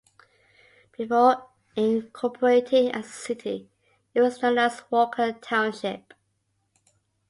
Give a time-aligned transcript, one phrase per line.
[0.97, 3.69] Before incorporating as a city,
[4.15, 6.15] it was known as Walker Township.